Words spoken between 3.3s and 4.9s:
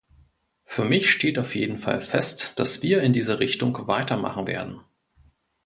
Richtung weitermachen werden.